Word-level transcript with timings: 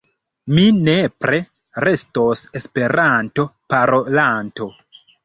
Mi 0.59 0.61
nepre 0.85 1.41
restos 1.85 2.41
Esperanto-parolanto. 2.61 4.69